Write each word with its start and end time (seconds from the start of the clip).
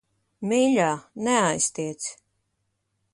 Mīļā, 0.51 0.87
neaiztiec. 1.27 2.09